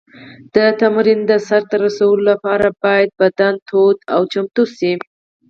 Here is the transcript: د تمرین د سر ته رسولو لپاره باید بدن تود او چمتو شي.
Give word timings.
د 0.55 0.57
تمرین 0.81 1.19
د 1.29 1.31
سر 1.47 1.61
ته 1.69 1.75
رسولو 1.85 2.23
لپاره 2.31 2.67
باید 2.83 3.09
بدن 3.21 3.53
تود 3.67 3.97
او 4.13 4.21
چمتو 4.33 4.63
شي. 4.75 4.93